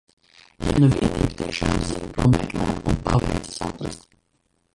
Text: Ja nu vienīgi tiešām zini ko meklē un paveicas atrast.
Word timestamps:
Ja 0.69 0.79
nu 0.83 0.87
vienīgi 0.93 1.27
tiešām 1.41 1.77
zini 1.91 2.09
ko 2.17 2.27
meklē 2.37 2.71
un 2.93 2.99
paveicas 3.11 3.61
atrast. 3.69 4.11